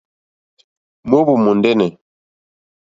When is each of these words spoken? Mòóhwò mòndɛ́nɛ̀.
Mòóhwò 1.09 1.33
mòndɛ́nɛ̀. 1.43 1.91